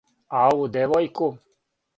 [0.39, 1.29] А ову девојку?